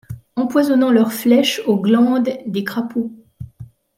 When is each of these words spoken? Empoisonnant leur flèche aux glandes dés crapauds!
Empoisonnant 0.35 0.89
leur 0.89 1.13
flèche 1.13 1.61
aux 1.67 1.77
glandes 1.79 2.27
dés 2.47 2.63
crapauds! 2.63 3.11